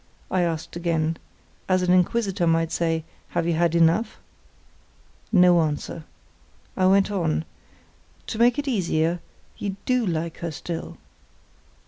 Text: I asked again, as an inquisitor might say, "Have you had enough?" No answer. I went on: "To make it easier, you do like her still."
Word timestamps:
I 0.31 0.41
asked 0.41 0.75
again, 0.75 1.17
as 1.69 1.83
an 1.83 1.93
inquisitor 1.93 2.47
might 2.47 2.71
say, 2.71 3.03
"Have 3.37 3.45
you 3.45 3.53
had 3.53 3.75
enough?" 3.75 4.17
No 5.31 5.61
answer. 5.61 6.05
I 6.75 6.87
went 6.87 7.11
on: 7.11 7.45
"To 8.25 8.39
make 8.39 8.57
it 8.57 8.67
easier, 8.67 9.19
you 9.59 9.75
do 9.85 10.03
like 10.03 10.37
her 10.39 10.49
still." 10.49 10.97